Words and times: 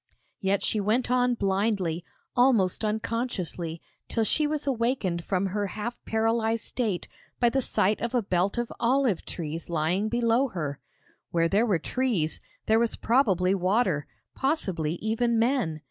Yet 0.39 0.63
she 0.63 0.79
went 0.79 1.11
on 1.11 1.35
blindly, 1.35 2.03
almost 2.35 2.83
unconsciously, 2.83 3.83
till 4.09 4.23
she 4.23 4.47
was 4.47 4.65
awakened 4.65 5.23
from 5.23 5.45
her 5.45 5.67
half 5.67 6.03
paralysed 6.05 6.65
state 6.65 7.07
by 7.39 7.49
the 7.49 7.61
sight 7.61 8.01
of 8.01 8.15
a 8.15 8.23
belt 8.23 8.57
of 8.57 8.73
olive 8.79 9.23
trees 9.25 9.69
lying 9.69 10.09
below 10.09 10.47
her. 10.47 10.79
Where 11.29 11.47
there 11.49 11.67
were 11.67 11.77
trees, 11.77 12.41
there 12.65 12.79
was 12.79 12.95
probably 12.95 13.53
water; 13.53 14.07
possibly, 14.33 14.93
even 14.95 15.37
men! 15.37 15.79